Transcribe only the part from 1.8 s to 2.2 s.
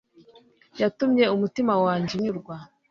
wanjye